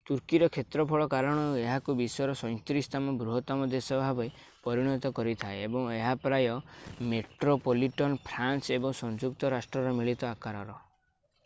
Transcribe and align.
ତୁର୍କୀର 0.09 0.45
କ୍ଷେତ୍ରଫଳ 0.53 1.05
କାରଣରୁ 1.09 1.57
ଏହାକୁ 1.63 1.93
ବିଶ୍ଵର 1.99 2.37
37ତମ 2.39 3.13
ବୃହତ୍ତମ 3.19 3.67
ଦେଶ 3.75 3.99
ଭାବରେ 4.05 4.33
ପରିଣତ 4.69 5.13
କରିଥାଏ 5.21 5.61
ଏବଂ 5.67 5.93
ଏହା 5.99 6.17
ପ୍ରାୟ 6.25 6.51
ମେଟ୍ରୋପଲିଟନ୍ 7.15 8.19
ଫ୍ରାନ୍ସ 8.31 8.77
ଏବଂ 8.81 8.99
ସଂଯୁକ୍ତ 9.05 9.55
ରାଷ୍ଟ୍ରର 9.59 9.95
ମିଳିତ 10.01 10.33
ଆକାରର 10.35 10.79